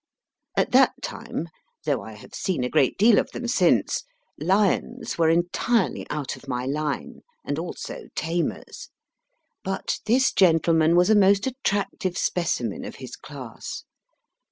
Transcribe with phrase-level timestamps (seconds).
[0.57, 1.47] At that time
[1.85, 4.03] (though I have seen a great deal of them since)
[4.39, 8.89] lions were entirely out of my line, and also tamers;
[9.63, 13.83] but this gentleman was a most attractive specimen of his class.